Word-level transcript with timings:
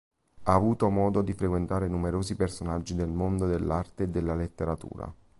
Ha 0.41 0.51
avuto 0.55 0.89
modo 0.89 1.21
di 1.21 1.31
frequentare 1.31 1.87
numerosi 1.87 2.35
personaggi 2.35 2.95
del 2.95 3.09
mondo 3.11 3.45
dell'arte 3.45 4.05
e 4.05 4.09
della 4.09 4.33
letteratura. 4.33 5.13